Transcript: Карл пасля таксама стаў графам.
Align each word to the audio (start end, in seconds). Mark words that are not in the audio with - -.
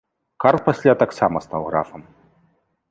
Карл 0.45 0.61
пасля 0.69 0.93
таксама 1.03 1.37
стаў 1.49 1.61
графам. 1.69 2.01